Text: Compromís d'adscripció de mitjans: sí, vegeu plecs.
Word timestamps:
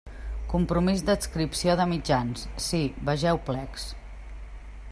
Compromís 0.53 1.03
d'adscripció 1.09 1.77
de 1.81 1.87
mitjans: 1.93 2.47
sí, 2.69 2.83
vegeu 3.11 3.45
plecs. 3.51 3.91